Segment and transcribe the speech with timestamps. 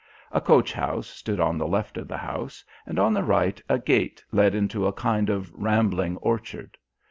[0.31, 3.77] A coach house stood on the left of the house, and on the right a
[3.77, 6.75] gate led into a kind of rambling orchard.